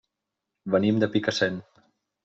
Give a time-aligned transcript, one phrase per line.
[0.77, 1.65] Venim de Picassent.